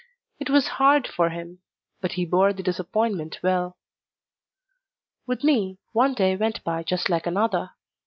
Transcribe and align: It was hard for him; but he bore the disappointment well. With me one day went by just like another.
It 0.39 0.49
was 0.49 0.67
hard 0.81 1.07
for 1.07 1.29
him; 1.29 1.59
but 2.01 2.13
he 2.13 2.25
bore 2.25 2.53
the 2.53 2.63
disappointment 2.63 3.37
well. 3.43 3.77
With 5.27 5.43
me 5.43 5.77
one 5.91 6.15
day 6.15 6.35
went 6.35 6.63
by 6.63 6.81
just 6.81 7.07
like 7.07 7.27
another. 7.27 7.73